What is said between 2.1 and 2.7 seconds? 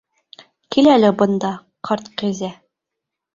кәзә!